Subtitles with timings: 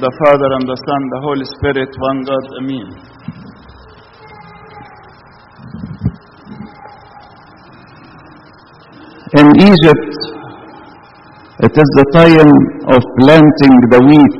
[0.00, 2.88] the Father and the Son, the Holy Spirit, one God, Amen.
[9.38, 10.14] In Egypt,
[11.62, 12.52] it is the time
[12.90, 14.38] of planting the wheat.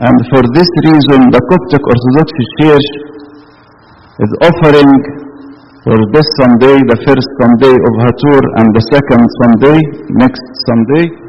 [0.00, 2.28] And for this reason, the Coptic Orthodox
[2.60, 2.88] Church
[4.16, 4.92] is offering
[5.84, 9.78] for this Sunday, the first Sunday of Hatur, and the second Sunday,
[10.14, 11.21] next Sunday,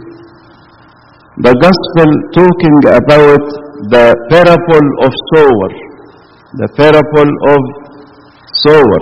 [1.42, 3.42] the Gospel talking about
[3.90, 5.70] the parable of sower.
[6.62, 7.62] The parable of
[8.62, 9.02] sower.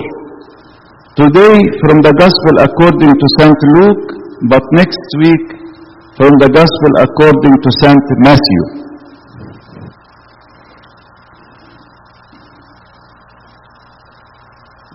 [1.20, 3.60] Today from the Gospel according to St.
[3.76, 4.06] Luke,
[4.48, 5.44] but next week
[6.16, 8.06] from the Gospel according to St.
[8.24, 8.64] Matthew.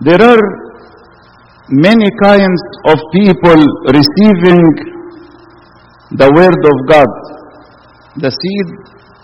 [0.01, 0.41] There are
[1.69, 3.61] many kinds of people
[3.93, 4.97] receiving
[6.15, 7.26] the word of God.
[8.17, 8.67] The seed,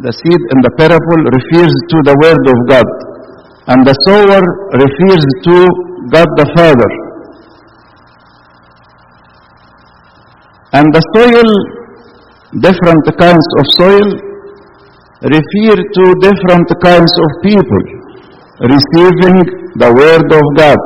[0.06, 2.88] the seed in the parable refers to the word of God,
[3.74, 4.42] and the sower
[4.78, 5.56] refers to
[6.14, 6.92] God the Father.
[10.74, 11.50] And the soil,
[12.62, 14.08] different kinds of soil,
[15.26, 17.84] refer to different kinds of people
[18.62, 19.38] receiving
[19.76, 20.82] the word of God.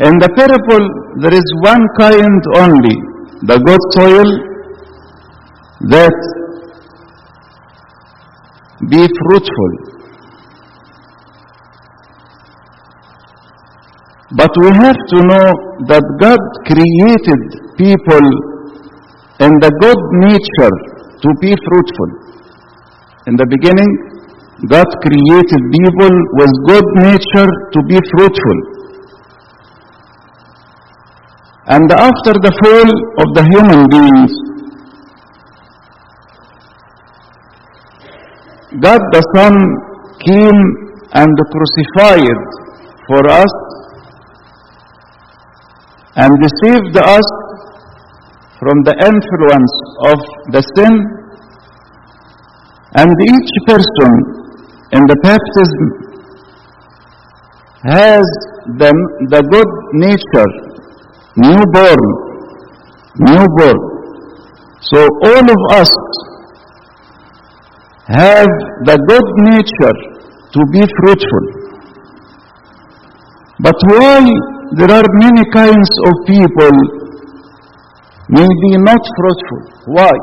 [0.00, 0.84] In the parable,
[1.20, 2.96] there is one kind only,
[3.42, 4.28] the good soil
[5.92, 6.16] that
[8.90, 9.72] be fruitful.
[14.34, 15.46] But we have to know
[15.86, 17.40] that God created
[17.78, 18.26] people
[19.40, 20.74] in the good nature
[21.22, 22.10] to be fruitful.
[23.26, 23.90] In the beginning,
[24.66, 28.58] God created people with good nature to be fruitful.
[31.68, 34.32] And after the fall of the human beings,
[38.80, 39.52] God the Son
[40.24, 40.60] came
[41.12, 42.40] and crucified
[43.04, 43.52] for us
[46.16, 46.32] and
[46.64, 47.28] saved us
[48.58, 49.74] from the influence
[50.08, 50.18] of
[50.56, 50.94] the sin.
[52.96, 54.12] And each person
[54.96, 55.86] in the baptism
[57.92, 58.24] has
[58.80, 58.90] the,
[59.28, 60.67] the good nature
[61.42, 62.28] newborn
[63.18, 63.78] newborn.
[64.80, 65.90] So all of us
[68.06, 68.52] have
[68.86, 69.96] the good nature
[70.54, 71.44] to be fruitful.
[73.60, 74.22] But why
[74.78, 76.74] there are many kinds of people
[78.30, 79.62] may be not fruitful.
[79.86, 80.14] Why?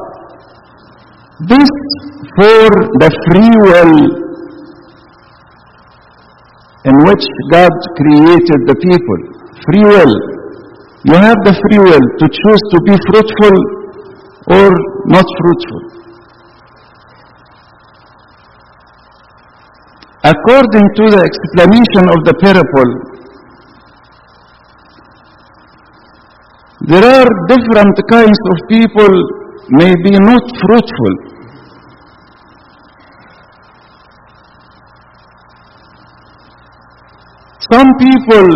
[1.51, 1.69] This
[2.37, 2.69] for
[3.03, 3.95] the free will
[6.85, 9.19] in which God created the people.
[9.65, 10.34] Free will
[11.05, 13.55] you have the free will to choose to be fruitful
[14.57, 14.69] or
[15.05, 15.81] not fruitful.
[20.25, 22.89] According to the explanation of the parable,
[26.89, 29.13] there are different kinds of people
[29.77, 31.13] may be not fruitful.
[37.69, 38.47] Some people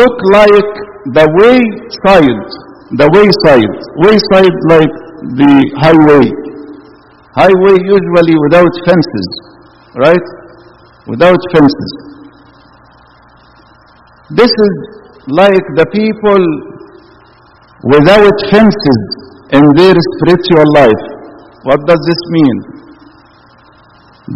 [0.00, 2.46] look like the wayside,
[2.94, 3.74] the wayside,
[4.06, 4.94] wayside like
[5.34, 5.52] the
[5.82, 6.30] highway.
[7.34, 9.28] Highway usually without fences,
[9.98, 10.26] right?
[11.10, 11.92] Without fences.
[14.30, 14.74] This is
[15.26, 16.42] like the people
[17.82, 19.02] without fences
[19.50, 21.04] in their spiritual life.
[21.64, 22.56] What does this mean?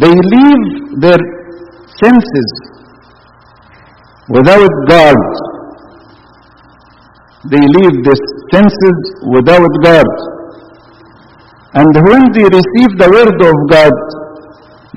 [0.02, 1.22] They leave their
[2.02, 2.50] senses
[4.28, 5.45] without God
[7.50, 8.16] they leave the
[8.50, 8.98] senses
[9.34, 10.10] without God.
[11.74, 13.94] And when they receive the word of God,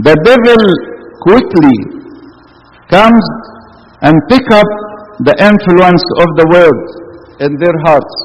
[0.01, 0.61] the devil
[1.21, 1.77] quickly
[2.89, 3.25] comes
[4.01, 4.69] and pick up
[5.19, 6.79] the influence of the word
[7.43, 8.15] in their hearts.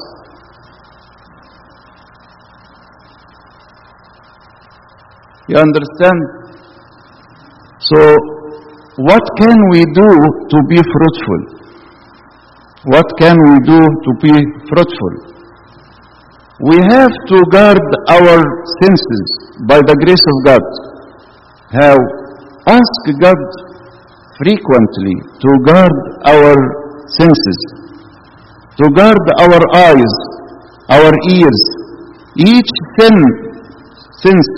[5.47, 6.19] You understand?
[7.79, 7.99] So,
[8.97, 10.09] what can we do
[10.49, 11.54] to be fruitful?
[12.85, 14.35] What can we do to be
[14.69, 15.13] fruitful?
[16.69, 18.37] We have to guard our
[18.79, 19.25] senses
[19.67, 20.65] by the grace of God.
[21.73, 21.97] How?
[22.69, 23.41] Ask God
[24.37, 25.95] frequently to guard
[26.29, 26.53] our
[27.09, 27.59] senses,
[28.77, 30.13] to guard our eyes,
[30.89, 31.61] our ears,
[32.37, 33.17] each sin,
[34.21, 34.51] sense,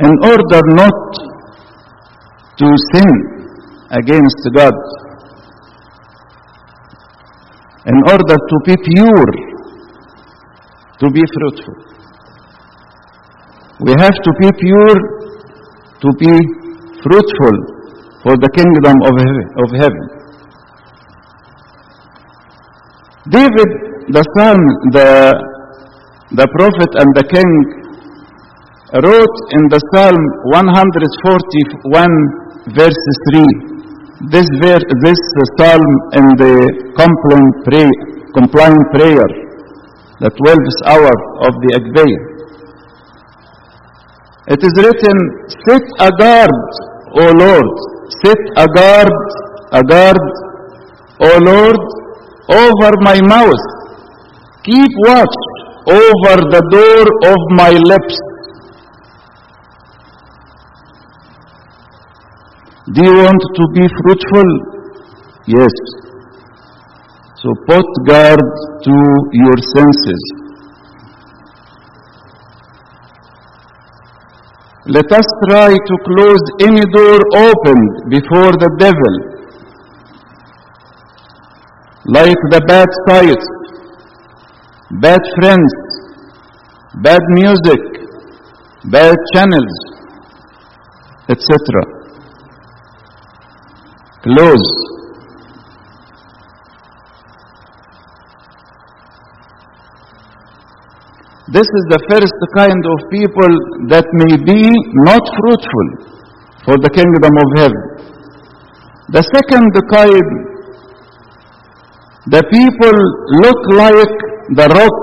[0.00, 1.00] in order not
[2.58, 3.10] to sin
[3.90, 4.74] against God.
[7.86, 9.30] In order to be pure,
[11.00, 11.76] to be fruitful.
[13.80, 14.96] We have to be pure
[16.00, 16.32] to be
[17.02, 17.56] fruitful
[18.22, 19.46] for the kingdom of heaven.
[19.60, 20.04] Of heaven.
[23.28, 23.70] David,
[24.12, 24.56] the son,
[24.92, 25.32] the,
[26.36, 27.50] the prophet and the king,
[29.02, 30.14] wrote in the Psalm
[30.52, 32.08] 141
[32.76, 33.02] verse
[33.34, 33.73] 3.
[34.30, 34.46] This,
[35.04, 35.20] this
[35.58, 35.84] psalm
[36.14, 36.54] in the
[36.96, 37.88] compline pray,
[38.32, 39.28] compline prayer,
[40.22, 42.20] the 12th hour of the Agpeya.
[44.54, 45.16] It is written,
[45.66, 46.62] Set a guard,
[47.20, 47.68] O Lord,
[48.24, 49.12] set a guard,
[49.72, 50.22] a guard,
[51.20, 51.80] O Lord,
[52.48, 53.64] over my mouth.
[54.64, 55.36] Keep watch
[55.90, 58.16] over the door of my lips.
[62.94, 64.50] Do you want to be fruitful?
[65.46, 65.74] Yes.
[67.42, 68.44] So put guard
[68.84, 68.94] to
[69.32, 70.22] your senses.
[74.86, 79.14] Let us try to close any door opened before the devil,
[82.04, 83.48] like the bad sights,
[85.00, 85.74] bad friends,
[87.02, 87.82] bad music,
[88.84, 89.74] bad channels,
[91.28, 92.03] etc.
[94.24, 94.68] Close.
[101.52, 103.52] This is the first kind of people
[103.92, 104.64] that may be
[105.04, 105.88] not fruitful
[106.64, 107.82] for the kingdom of heaven.
[109.12, 110.28] The second kind,
[112.32, 112.96] the people
[113.44, 114.16] look like
[114.56, 114.98] the rock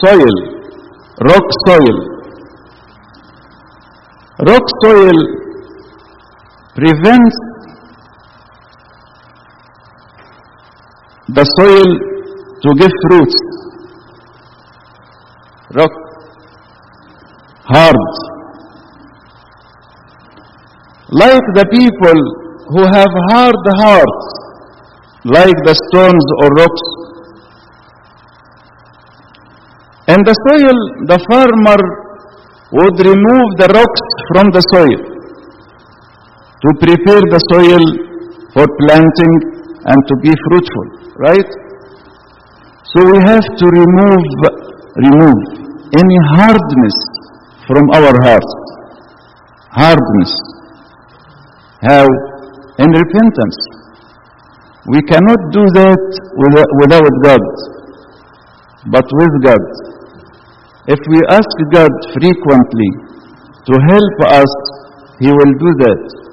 [0.00, 0.34] soil,
[1.20, 1.96] rock soil.
[4.40, 5.18] Rock soil
[6.74, 7.36] prevents
[11.28, 11.88] the soil
[12.62, 13.38] to give fruits.
[15.74, 15.92] Rock.
[17.64, 17.96] Hard.
[21.10, 22.18] Like the people
[22.72, 24.26] who have hard hearts,
[25.24, 26.86] like the stones or rocks.
[30.08, 30.76] And the soil,
[31.12, 31.80] the farmer
[32.72, 35.00] would remove the rocks from the soil
[36.62, 37.82] to prepare the soil
[38.52, 39.34] for planting
[39.84, 40.86] and to be fruitful,
[41.18, 41.50] right?
[42.94, 44.24] So we have to remove,
[44.96, 45.40] remove
[45.92, 46.96] any hardness
[47.66, 48.52] from our hearts.
[49.70, 50.32] Hardness.
[51.82, 52.06] How?
[52.78, 53.58] In repentance.
[54.88, 57.44] We cannot do that without, without God,
[58.88, 59.64] but with God.
[60.88, 62.90] If we ask God frequently
[63.68, 64.52] to help us,
[65.20, 66.27] He will do that.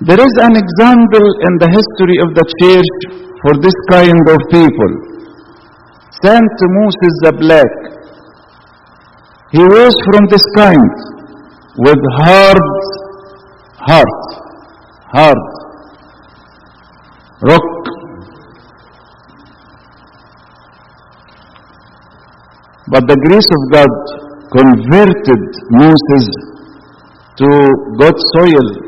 [0.00, 2.98] There is an example in the history of the church
[3.42, 4.92] for this kind of people.
[6.22, 7.72] Saint Moses the Black.
[9.50, 10.94] He was from this kind
[11.78, 12.62] with hard
[13.90, 14.22] heart,
[15.10, 15.42] hard
[17.42, 17.68] rock.
[22.86, 23.92] But the grace of God
[24.54, 25.42] converted
[25.74, 26.26] Moses
[27.38, 27.48] to
[27.98, 28.87] God's soil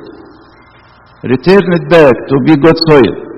[1.23, 3.31] return it back to be good soil.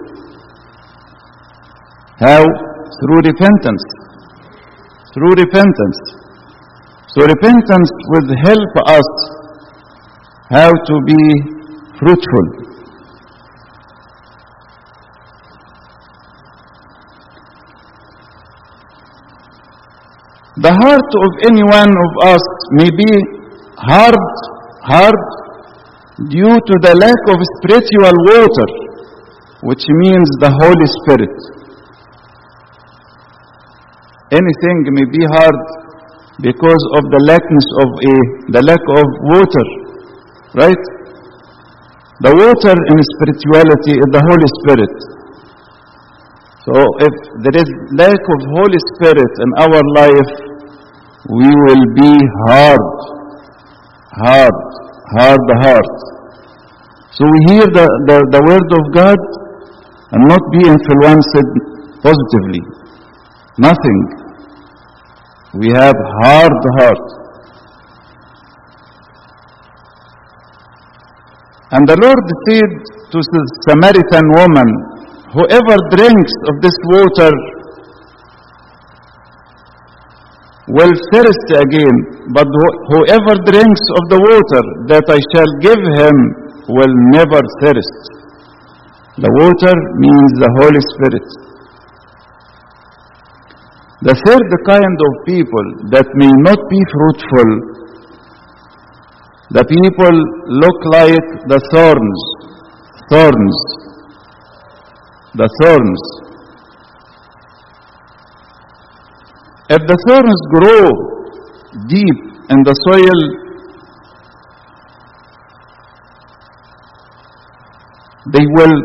[2.19, 2.45] How?
[2.45, 3.85] Through repentance.
[5.13, 5.99] Through repentance.
[7.09, 9.09] So repentance will help us
[10.51, 11.23] how to be
[11.99, 12.63] fruitful.
[20.63, 23.11] The heart of any one of us may be
[23.79, 24.15] hard,
[24.85, 25.17] hard,
[26.21, 28.69] due to the lack of spiritual water,
[29.65, 31.37] which means the Holy Spirit.
[34.33, 35.57] Anything may be hard
[36.45, 38.15] because of the lackness of a
[38.53, 39.67] the lack of water,
[40.57, 40.85] right?
[42.21, 44.95] The water in spirituality is the Holy Spirit.
[46.65, 50.33] So if there is lack of Holy Spirit in our life,
[51.29, 52.13] we will be
[52.47, 52.89] hard,
[54.23, 54.72] hard,
[55.19, 55.95] hard heart.
[57.13, 59.21] So we hear the, the, the word of God
[60.13, 61.49] and not be influenced
[62.01, 62.63] positively.
[63.59, 63.99] Nothing.
[65.61, 67.07] We have hard heart.
[71.73, 72.73] And the Lord said
[73.13, 74.69] to the Samaritan woman,
[75.33, 77.33] Whoever drinks of this water
[80.73, 81.97] will thirst again,
[82.33, 82.49] but
[82.93, 86.17] whoever drinks of the water that I shall give him
[86.69, 88.03] will never thirst.
[89.21, 91.29] The water means the Holy Spirit.
[94.03, 97.49] The third kind of people that may not be fruitful,
[99.53, 100.17] the people
[100.49, 102.21] look like the thorns,
[103.13, 103.59] thorns,
[105.37, 106.22] the thorns.
[109.75, 110.85] If the thorns grow
[111.89, 112.19] deep
[112.53, 113.19] in the soil,
[118.35, 118.77] they will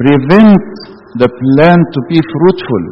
[0.00, 0.64] prevent
[1.20, 2.84] the plant to be fruitful,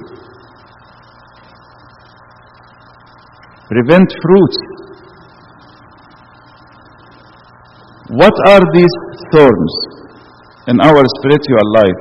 [3.73, 4.59] prevent fruits.
[8.11, 8.97] What are these
[9.33, 9.75] thorns
[10.69, 12.01] in our spiritual life?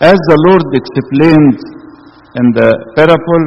[0.00, 1.73] As the Lord explained
[2.34, 3.44] in the parable,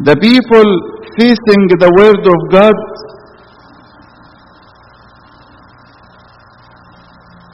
[0.00, 0.68] the people
[1.16, 2.74] facing the word of God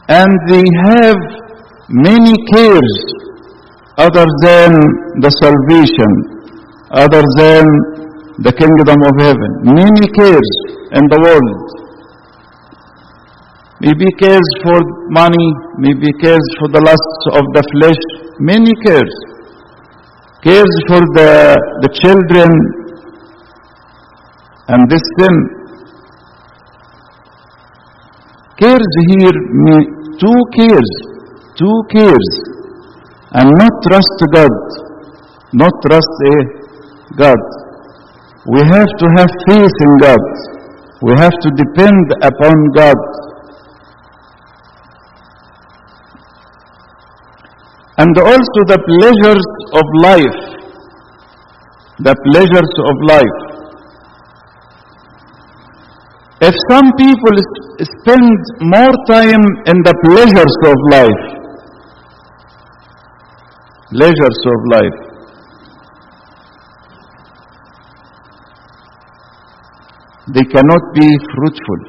[0.09, 1.19] and they have
[1.89, 2.93] many cares
[3.97, 4.73] other than
[5.25, 6.11] the salvation,
[6.91, 7.65] other than
[8.41, 9.51] the kingdom of heaven.
[9.63, 10.51] Many cares
[10.99, 11.81] in the world.
[13.81, 14.77] Maybe cares for
[15.09, 18.03] money, maybe cares for the lusts of the flesh,
[18.39, 19.15] many cares.
[20.45, 22.51] Cares for the, the children
[24.69, 25.37] and this sin.
[28.61, 29.39] Cares here,
[30.21, 30.91] two cares,
[31.57, 32.29] two cares,
[33.33, 34.57] and not trust God,
[35.55, 36.45] not trust eh,
[37.17, 37.41] God.
[38.45, 40.60] We have to have faith in God.
[41.03, 43.01] We have to depend upon God.
[47.97, 50.41] And also the pleasures of life.
[52.01, 53.51] The pleasures of life.
[56.43, 57.37] If some people
[57.81, 61.23] spend more time in the pleasures of life,
[63.93, 65.10] pleasures of life,
[70.35, 71.81] they cannot be fruitful.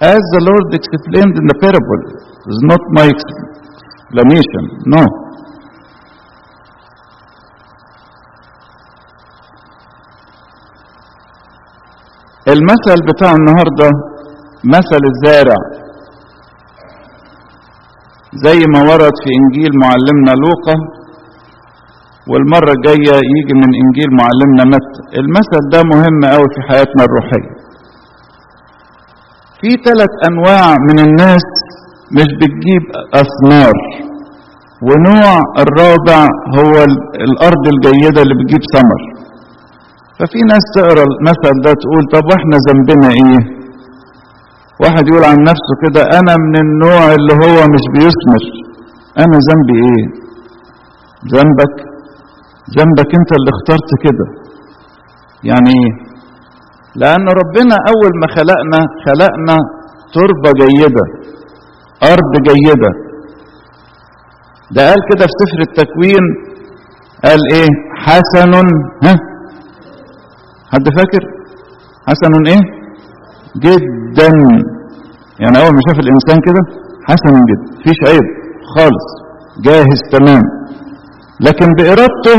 [0.00, 2.02] As the Lord explained in the parable,
[2.52, 5.04] is not my explanation, no.
[12.54, 13.88] المثل بتاع النهارده
[14.76, 15.58] مثل الزارع
[18.44, 20.76] زي ما ورد في انجيل معلمنا لوقا
[22.30, 25.00] والمرة الجاية يجي من إنجيل معلمنا متى.
[25.20, 27.50] المثل ده مهم قوي في حياتنا الروحية.
[29.60, 31.46] في ثلاث أنواع من الناس
[32.16, 32.84] مش بتجيب
[33.22, 33.76] أثمار.
[34.88, 35.32] ونوع
[35.64, 36.20] الرابع
[36.58, 39.00] هو ال- الأرض الجيدة اللي بتجيب ثمر.
[40.18, 43.40] ففي ناس تقرأ المثل ده تقول طب وإحنا ذنبنا إيه؟
[44.82, 48.42] واحد يقول عن نفسه كده أنا من النوع اللي هو مش بيثمر.
[49.24, 50.04] أنا ذنبي إيه؟
[51.34, 51.74] ذنبك
[52.78, 54.26] ذنبك انت اللي اخترت كده.
[55.50, 55.78] يعني
[56.96, 59.56] لأن ربنا أول ما خلقنا خلقنا
[60.14, 61.04] تربة جيدة
[62.12, 62.90] أرض جيدة.
[64.74, 66.24] ده قال كده في سفر التكوين
[67.24, 67.68] قال إيه؟
[68.04, 68.52] حسن
[69.04, 69.14] ها؟
[70.72, 71.22] حد فاكر؟
[72.08, 72.62] حسن إيه؟
[73.64, 74.30] جدا.
[75.42, 76.62] يعني أول ما شاف الإنسان كده
[77.08, 78.26] حسن جدا مفيش عيب
[78.74, 79.06] خالص
[79.66, 80.42] جاهز تمام.
[81.40, 82.36] لكن بإرادته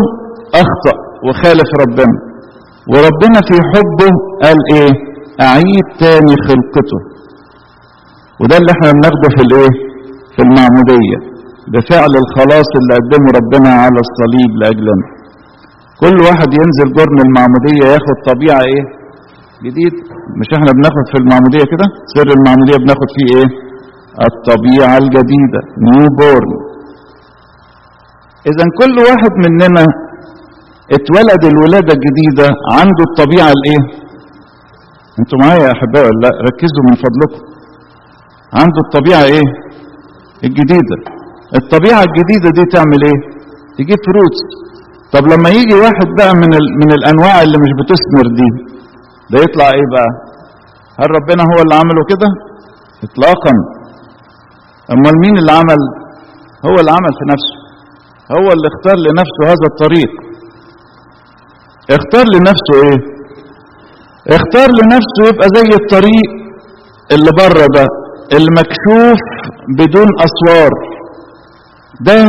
[0.64, 2.16] أخطأ وخالف ربنا.
[2.92, 4.12] وربنا في حبه
[4.44, 4.92] قال إيه؟
[5.50, 7.00] أعيد تاني خلقته.
[8.42, 9.74] وده اللي إحنا بناخده في الإيه؟
[10.36, 11.18] في المعموديه
[11.74, 15.08] بفعل الخلاص اللي قدمه ربنا على الصليب لأجلنا.
[16.02, 18.84] كل واحد ينزل جرن المعمودية ياخد طبيعة إيه؟
[19.66, 19.94] جديد.
[20.40, 23.50] مش إحنا بناخد في المعمودية كده؟ سر المعمودية بناخد فيه إيه؟
[24.30, 26.52] الطبيعة الجديدة new born
[28.50, 29.86] اذا كل واحد مننا
[30.98, 32.48] اتولد الولادة الجديدة
[32.80, 33.82] عنده الطبيعة الإيه؟
[35.20, 37.42] أنتوا معايا يا احبائي ولا لأ؟ ركزوا من فضلكم.
[38.60, 39.48] عنده الطبيعة إيه؟
[40.48, 40.98] الجديدة.
[41.60, 43.20] الطبيعة الجديدة دي تعمل إيه؟
[43.78, 44.42] تجيب فروتس
[45.14, 46.66] طب لما يجي واحد بقى من ال...
[46.82, 48.50] من الأنواع اللي مش بتثمر دي
[49.32, 50.10] ده يطلع إيه بقى؟
[51.00, 52.30] هل ربنا هو اللي عمله كده؟
[53.08, 53.54] اطلاقا.
[54.94, 55.82] أمال مين اللي عمل؟
[56.68, 57.56] هو اللي عمل في نفسه.
[58.38, 60.12] هو اللي اختار لنفسه هذا الطريق.
[61.90, 63.00] اختار لنفسه إيه؟
[64.38, 66.30] اختار لنفسه يبقى زي الطريق
[67.12, 67.86] اللي بره ده
[68.38, 69.20] المكشوف
[69.78, 70.72] بدون أسوار.
[72.02, 72.20] ده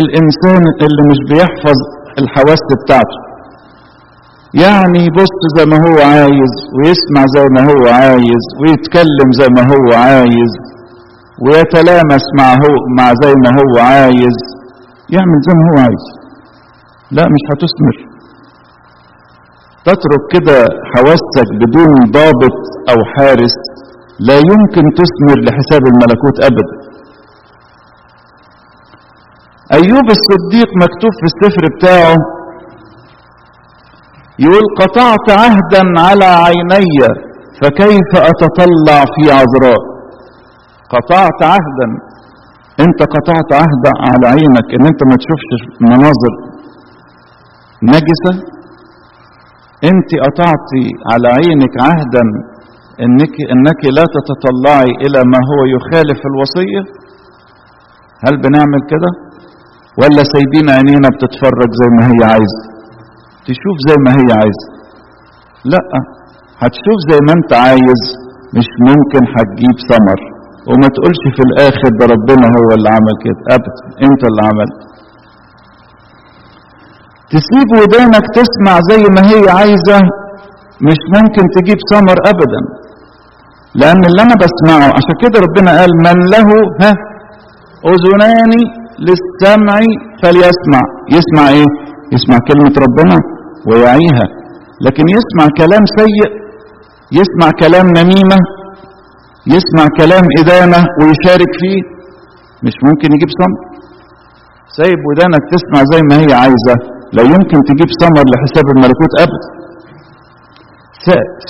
[0.00, 1.78] الإنسان اللي مش بيحفظ
[2.18, 3.18] الحواس بتاعته.
[4.64, 9.86] يعني يبص زي ما هو عايز ويسمع زي ما هو عايز ويتكلم زي ما هو
[10.04, 10.52] عايز
[11.44, 14.36] ويتلامس مع هو مع زي ما هو عايز.
[15.14, 16.04] يعمل زي ما هو عايز.
[17.16, 17.96] لا مش هتثمر.
[19.86, 20.58] تترك كده
[20.92, 22.58] حواسك بدون ضابط
[22.92, 23.56] أو حارس
[24.28, 26.76] لا يمكن تثمر لحساب الملكوت ابدا.
[29.78, 32.16] أيوب الصديق مكتوب في السفر بتاعه
[34.44, 37.00] يقول قطعت عهدا على عيني
[37.60, 39.80] فكيف أتطلع في عذراء؟
[40.94, 41.88] قطعت عهدا.
[42.84, 46.32] أنت قطعت عهد على عينك إن أنت ما تشوفش مناظر
[47.82, 48.49] نجسة؟
[49.90, 50.70] انت قطعت
[51.10, 52.24] على عينك عهدا
[53.04, 56.82] انك, إنك لا تتطلعي إلى ما هو يخالف الوصية؟
[58.24, 59.10] هل بنعمل كده؟
[60.00, 62.62] ولا سايبين عينينا بتتفرج زي ما هي عايزة؟
[63.48, 64.66] تشوف زي ما هي عايزة؟
[65.72, 65.82] لأ
[66.62, 68.00] هتشوف زي ما أنت عايز
[68.58, 70.20] مش ممكن هتجيب ثمر.
[70.68, 73.40] وما تقولش في الآخر ده ربنا هو اللي عمل كده.
[73.56, 74.78] ابدا أنت اللي عملت.
[77.34, 79.98] تسيب ودانك تسمع زي ما هي عايزة
[80.88, 82.60] مش ممكن تجيب ثمر ابدا.
[83.80, 86.48] لأن اللي أنا بسمعه عشان كده ربنا قال من له
[86.82, 86.92] ها
[87.92, 88.52] أذنان
[89.06, 89.78] للسمع
[90.22, 90.82] فليسمع.
[91.16, 91.68] يسمع إيه؟
[92.14, 93.16] يسمع كلمة ربنا
[93.68, 94.26] ويعيها.
[94.86, 96.30] لكن يسمع كلام سيء
[97.18, 98.38] يسمع كلام نميمة
[99.54, 101.80] يسمع كلام إدانة ويشارك فيه
[102.64, 103.60] مش ممكن يجيب ثمر
[104.76, 106.99] سايب ودانك تسمع زي ما هي عايزة.
[107.16, 109.48] لا يمكن تجيب ثمر لحساب الملكوت أبدا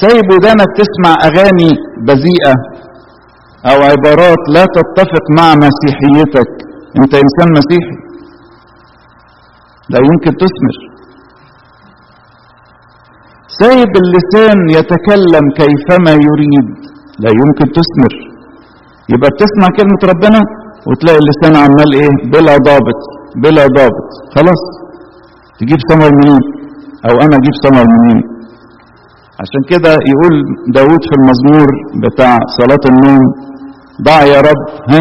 [0.02, 1.70] سايب ودانك تسمع أغاني
[2.06, 2.54] بذيئة
[3.70, 6.50] أو عبارات لا تتفق مع مسيحيتك.
[7.00, 7.96] أنت إنسان مسيحي.
[9.92, 10.76] لا يمكن تثمر
[13.60, 16.68] سايب اللسان يتكلم كيفما يريد.
[17.22, 18.14] لا يمكن تثمر
[19.12, 20.40] يبقى بتسمع كلمة ربنا
[20.88, 23.00] وتلاقي اللسان عمال إيه؟ بلا ضابط
[23.42, 24.08] بلا ضابط.
[24.36, 24.79] خلاص.
[25.60, 26.42] تجيب ثمر منين
[27.06, 28.20] أو أنا أجيب ثمر منين
[29.42, 30.34] عشان كده يقول
[30.76, 31.68] داود في المزمور
[32.04, 33.24] بتاع صلاة النوم
[34.06, 35.00] ضع يا رب ها؟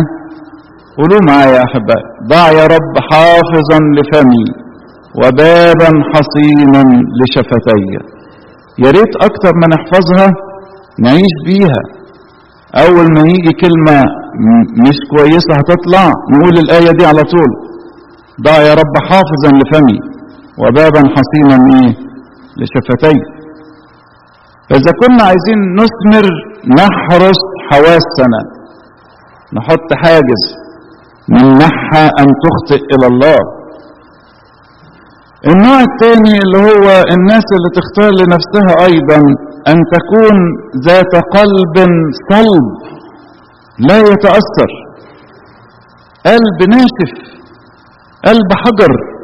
[0.97, 4.45] قولوا معايا يا احبائي ضع يا رب حافظا لفمي
[5.19, 6.81] وبابا حصينا
[7.19, 7.83] لشفتي.
[8.83, 10.27] يا ريت أكتر ما نحفظها
[11.05, 11.81] نعيش بيها.
[12.85, 13.97] أول ما يجي كلمة
[14.85, 17.49] مش كويسة هتطلع نقول الآية دي على طول.
[18.45, 19.99] ضع يا رب حافظا لفمي
[20.61, 21.93] وبابا حصينا إيه
[24.69, 26.25] فإذا كنا عايزين نثمر
[26.79, 28.41] نحرس حواسنا
[29.53, 30.43] نحط حاجز
[31.29, 33.39] نمنعها أن تخطئ إلى الله.
[35.51, 39.19] النوع الثاني اللي هو الناس اللي تختار لنفسها أيضا
[39.71, 40.35] أن تكون
[40.87, 41.75] ذات قلب
[42.31, 42.65] صلب
[43.89, 44.71] لا يتأثر.
[46.25, 47.13] قلب ناشف
[48.25, 49.18] قلب حجر.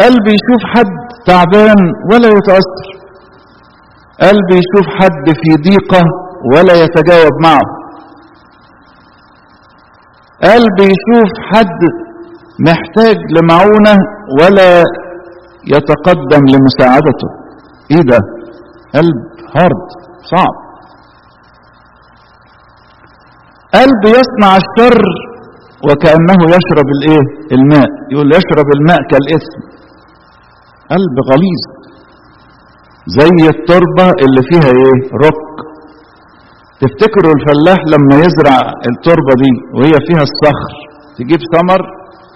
[0.00, 0.94] قلب يشوف حد
[1.26, 1.80] تعبان
[2.12, 2.88] ولا يتأثر.
[4.20, 6.02] قلب يشوف حد في ضيقة
[6.54, 7.66] ولا يتجاوب معه.
[10.42, 11.80] قلب يشوف حد
[12.58, 13.96] محتاج لمعونة
[14.40, 14.84] ولا
[15.74, 17.28] يتقدم لمساعدته.
[17.90, 18.18] إيه ده؟
[18.94, 19.18] قلب
[19.56, 19.88] هارد
[20.32, 20.54] صعب.
[23.74, 25.02] قلب يصنع الشر
[25.90, 27.88] وكأنه يشرب الإيه؟ الماء.
[28.12, 29.67] يقول يشرب الماء كالاسم
[30.92, 31.62] قلب غليظ.
[33.18, 34.96] زي التربة اللي فيها إيه؟
[35.26, 35.44] رك
[36.82, 38.58] تفتكروا الفلاح لما يزرع
[38.90, 40.72] التربة دي وهي فيها الصخر
[41.18, 41.80] تجيب ثمر؟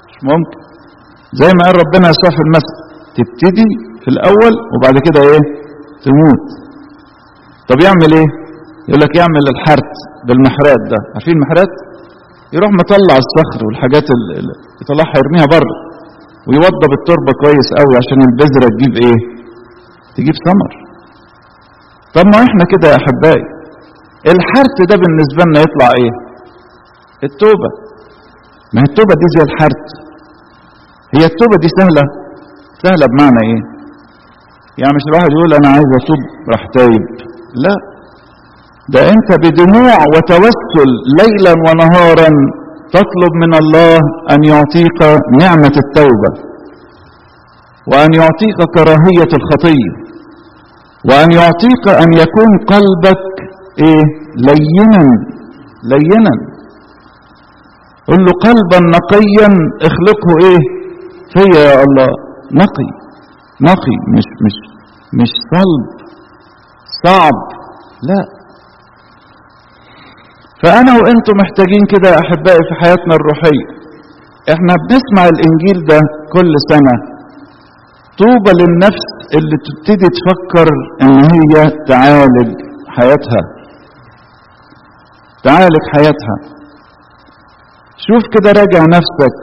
[0.09, 0.59] مش ممكن.
[1.41, 2.75] زي ما قال ربنا يسوع في المثل
[3.17, 3.69] تبتدي
[4.03, 5.43] في الأول وبعد كده إيه؟
[6.05, 6.45] تموت.
[7.69, 8.29] طب يعمل إيه؟
[8.89, 9.95] يقول لك يعمل الحرت
[10.27, 10.99] بالمحرات ده.
[11.15, 11.73] عارفين المحرات
[12.57, 15.75] يروح مطلع الصخر والحاجات اللي يطلعها يرميها بره.
[16.47, 19.19] ويوضب التربة كويس قوي عشان البذرة تجيب إيه؟
[20.17, 20.71] تجيب ثمر.
[22.15, 23.45] طب ما إحنا كده يا أحبائي
[24.35, 26.13] الحرت ده بالنسبة لنا يطلع إيه؟
[27.29, 27.71] التوبة.
[28.73, 29.87] ما هي التوبة دي زي الحرت
[31.17, 32.05] هي التوبة دي سهلة.
[32.85, 33.63] سهلة بمعنى إيه؟
[34.81, 36.21] يعني مش الواحد يقول أنا عايز اتوب
[36.53, 37.05] راح تايب.
[37.65, 37.75] لا.
[38.95, 42.31] ده أنت بدموع وتوسل ليلا ونهارا
[42.97, 43.99] تطلب من الله
[44.31, 45.01] أن يعطيك
[45.43, 46.31] نعمة التوبة
[47.91, 49.93] وأن يعطيك كراهية الخطية
[51.09, 53.23] وأن يعطيك أن يكون قلبك
[53.79, 54.05] إيه؟
[54.49, 55.05] لينا
[55.93, 56.35] لينا.
[58.09, 59.49] قل له قلبا نقيا
[59.89, 60.63] اخلقه إيه؟
[61.35, 62.09] فيا يا الله.
[62.63, 62.89] نقي
[63.61, 63.97] نقي.
[64.15, 64.57] مش مش
[65.21, 65.85] مش صلب.
[67.05, 67.39] صعب.
[68.09, 68.42] لا.
[70.63, 73.67] فأنا وأنتم محتاجين كده يا أحبائي في حياتنا الروحية.
[74.55, 76.01] إحنا بنسمع الإنجيل ده
[76.35, 76.95] كل سنة.
[78.23, 80.69] طوبى للنفس اللي تبتدي تفكر
[81.03, 82.51] إن هي تعالج
[82.97, 83.43] حياتها.
[85.45, 86.37] تعالج حياتها.
[88.07, 89.37] شوف كده راجع نفسك.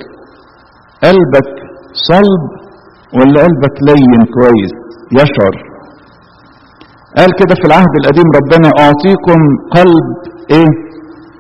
[1.03, 1.51] قلبك
[2.09, 2.43] صلب
[3.17, 4.73] ولا قلبك لين كويس؟
[5.19, 5.55] يشعر.
[7.17, 9.39] قال كده في العهد القديم ربنا أعطيكم
[9.77, 10.07] قلب
[10.51, 10.88] إيه؟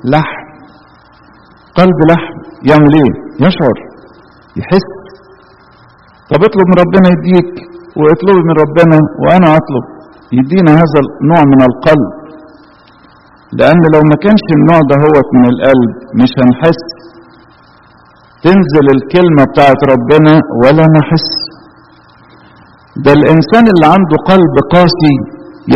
[0.05, 0.45] لحم.
[1.79, 2.35] قلب لحم
[2.69, 3.11] يعمل إيه
[3.45, 3.77] يشعر
[4.59, 4.89] يحس.
[6.31, 7.51] طب اطلب من ربنا يديك
[7.99, 9.85] واطلب من ربنا وأنا أطلب.
[10.39, 12.11] يدينا هذا النوع من القلب.
[13.59, 16.83] لأن لو ما كانش النوع ده هو من القلب مش هنحس.
[18.43, 20.33] تنزل الكلمة بتاعت ربنا
[20.63, 21.29] ولا نحس.
[23.05, 25.15] ده الإنسان اللي عنده قلب قاسي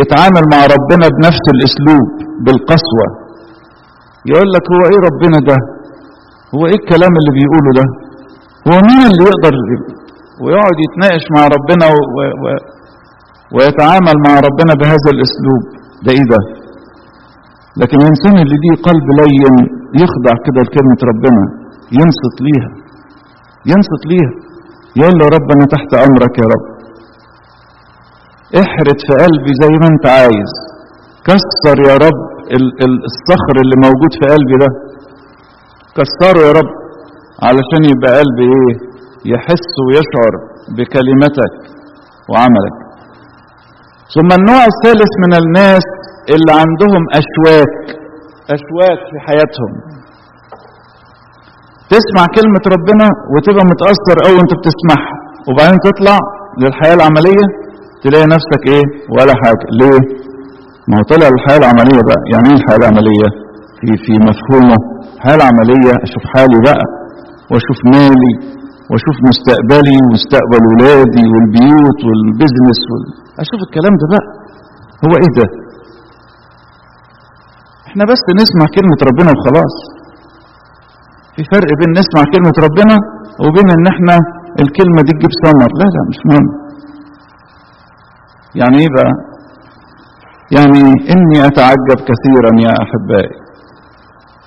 [0.00, 2.08] يتعامل مع ربنا بنفس الأسلوب
[2.44, 3.23] بالقسوة.
[4.30, 5.58] يقول لك هو إيه ربنا ده؟
[6.54, 7.86] هو إيه الكلام اللي بيقوله ده؟
[8.68, 9.54] هو مين اللي يقدر
[10.42, 11.96] ويقعد يتناقش مع ربنا و...
[12.42, 12.44] و...
[13.54, 15.62] ويتعامل مع ربنا بهذا الأسلوب؟
[16.04, 16.40] ده إيه ده؟
[17.80, 19.54] لكن الإنسان اللي ليه قلب لين
[20.02, 21.42] يخضع كده لكلمة ربنا
[21.98, 22.70] ينصت ليها
[23.72, 24.32] ينصت ليها.
[24.98, 26.64] يقول له رب أنا تحت أمرك يا رب.
[28.62, 30.52] احرد في قلبي زي ما أنت عايز.
[31.26, 32.20] كسر يا رب
[33.08, 34.70] الصخر اللي موجود في قلبي ده.
[35.96, 36.70] كسره يا رب
[37.46, 38.74] علشان يبقى قلبي إيه؟
[39.32, 40.32] يحس ويشعر
[40.76, 41.54] بكلمتك
[42.30, 42.76] وعملك.
[44.14, 45.86] ثم النوع الثالث من الناس
[46.34, 47.74] اللي عندهم أشواك
[48.56, 49.72] أشواك في حياتهم.
[51.94, 55.14] تسمع كلمة ربنا وتبقى متأثر أول أنت بتسمعها
[55.48, 56.18] وبعدين تطلع
[56.60, 57.46] للحياة العملية
[58.02, 59.66] تلاقي نفسك إيه؟ ولا حاجة.
[59.80, 60.00] ليه؟
[60.88, 62.22] ما هو طلع الحياة العملية بقى.
[62.32, 63.28] يعني إيه الحياة العملية؟
[63.78, 64.78] في في مفهومه.
[65.16, 66.84] الحياة العملية أشوف حالي بقى
[67.50, 68.32] وأشوف مالي
[68.90, 73.02] وأشوف مستقبلي ومستقبل ولادي والبيوت والبزنس وال...
[73.44, 74.26] أشوف الكلام ده بقى.
[75.04, 75.46] هو إيه ده؟
[77.88, 79.74] إحنا بس نسمع كلمة ربنا وخلاص.
[81.34, 82.96] في فرق بين نسمع كلمة ربنا
[83.44, 84.14] وبين إن إحنا
[84.64, 86.46] الكلمة دي تجيب ثمر لا لا مش مهم.
[88.60, 89.12] يعني إيه بقى؟
[90.56, 93.34] يعني إني أتعجب كثيرا يا أحبائي.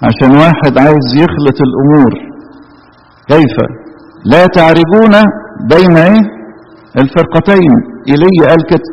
[0.07, 2.13] عشان واحد عايز يخلط الأمور.
[3.27, 3.55] كيف؟
[4.25, 5.13] لا تعرفون
[5.71, 6.21] بين إيه؟
[7.01, 7.71] الفرقتين.
[8.09, 8.89] ايليا قال كده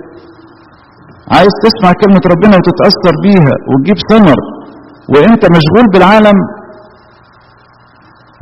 [1.36, 4.38] عايز تسمع كلمة ربنا وتتأثر بيها وتجيب ثمر.
[5.12, 6.38] وإنت مشغول بالعالم.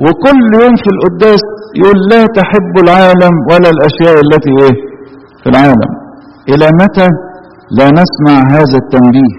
[0.04, 1.42] وكل يوم في القداس
[1.80, 4.76] يقول لا تحب العالم ولا الأشياء التي إيه؟
[5.42, 5.90] في العالم.
[6.48, 7.08] إلى متى؟
[7.78, 9.34] لا نسمع هذا التنبيه.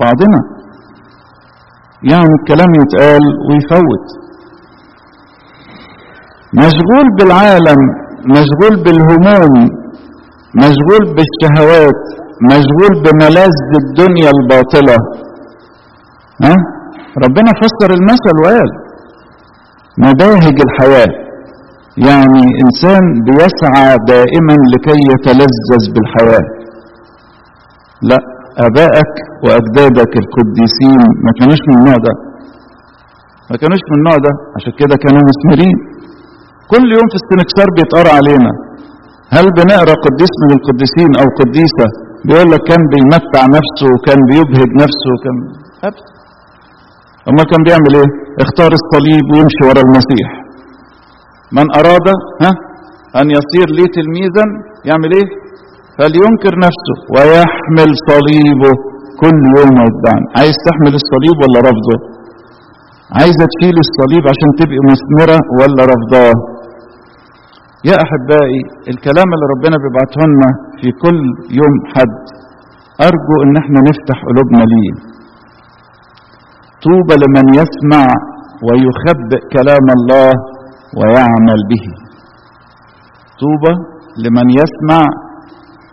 [0.00, 0.40] بعضنا
[2.10, 4.06] يعني الكلام يتقال ويفوت.
[6.54, 7.80] مشغول بالعالم
[8.34, 9.54] مشغول بالهموم
[10.62, 12.02] مشغول بالشهوات
[12.52, 14.96] مشغول بملاذ الدنيا الباطلة.
[16.44, 16.54] ها؟
[17.24, 18.70] ربنا فسر المثل وقال
[19.98, 21.12] مباهج الحياة.
[22.08, 26.61] يعني إنسان بيسعى دائما لكي يتلذذ بالحياة.
[28.10, 28.18] لا
[28.68, 29.12] أبائك
[29.44, 31.00] وأجدادك القديسين.
[31.26, 32.12] ما كانوش من النوع ده.
[33.50, 34.32] ما كانوش من النوع ده.
[34.56, 35.76] عشان كده كانوا مثمرين
[36.72, 38.52] كل يوم في السنكسار بيتقرأ علينا.
[39.36, 41.86] هل بنقرأ قديس من القديسين أو قديسة؟
[42.26, 45.36] بيقول لك كان بيمتع نفسه وكان بيبهج نفسه وكان
[45.88, 46.04] ابدا
[47.28, 48.08] امال كان بيعمل إيه؟
[48.44, 50.28] اختار الصليب ويمشي ورا المسيح.
[51.56, 52.06] من أراد
[52.42, 52.52] ها
[53.20, 54.44] أن يصير لي تلميذا
[54.88, 55.26] يعمل إيه؟
[55.98, 58.72] فلينكر نفسه ويحمل صليبه
[59.22, 61.96] كل يوم ويتبعني عايز تحمل الصليب ولا رفضه؟
[63.18, 66.36] عايزه تشيل الصليب عشان تبقي مثمره ولا رفضاه؟
[67.88, 68.60] يا أحبائي
[68.92, 71.18] الكلام اللي ربنا بيبعته لنا في كل
[71.60, 72.22] يوم حد.
[73.08, 74.94] أرجو إن إحنا نفتح قلوبنا ليه.
[76.86, 78.04] طوبى لمن يسمع
[78.66, 80.30] ويخبئ كلام الله
[80.98, 81.84] ويعمل به.
[83.42, 83.74] طوبى
[84.24, 85.02] لمن يسمع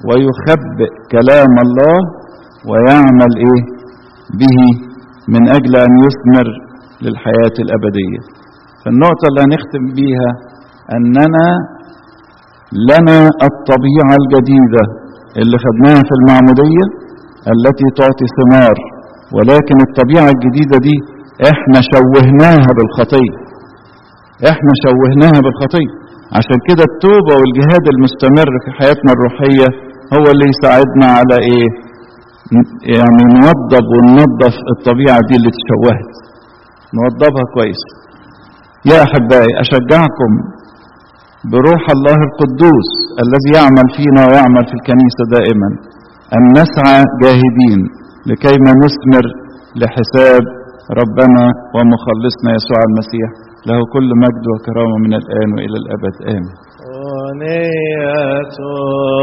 [0.07, 1.97] ويخبئ كلام الله
[2.69, 3.61] ويعمل إيه؟
[4.41, 4.57] به
[5.33, 6.47] من أجل أن يثمر
[7.05, 8.19] للحياة الأبدية.
[8.81, 10.29] فالنقطة اللي هنختم بيها
[10.97, 11.47] أننا
[12.91, 14.83] لنا الطبيعة الجديدة
[15.41, 16.85] اللي خدناها في المعمودية
[17.53, 18.75] التي تعطي ثمار
[19.35, 20.97] ولكن الطبيعة الجديدة دي
[21.53, 23.35] إحنا شوهناها بالخطية
[24.51, 25.91] إحنا شوهناها بالخطية
[26.37, 29.67] عشان كده التوبة والجهاد المستمر في حياتنا الروحية
[30.15, 31.69] هو اللي يساعدنا على إيه؟
[32.95, 36.11] يعني نوضب وننظف الطبيعة دي اللي تشوهت
[36.97, 37.81] نوضبها كويس.
[38.91, 40.31] يا أحبائي أشجعكم
[41.53, 42.89] بروح الله القدوس
[43.23, 45.69] الذي يعمل فينا ويعمل في الكنيسة دائما
[46.35, 47.79] أن نسعى جاهدين
[48.29, 49.25] لكيما نثمر
[49.79, 50.43] لحساب
[51.01, 51.43] ربنا
[51.75, 53.29] ومخلصنا يسوع المسيح.
[53.69, 56.15] له كل مجد وكرامة من الآن وإلى الأبد.
[56.35, 56.55] آمين.